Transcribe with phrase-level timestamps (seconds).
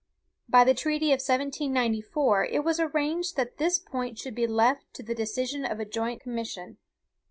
[0.49, 5.03] By the treaty of 1794, it was arranged that this point should be left to
[5.03, 6.77] the decision of a joint commission.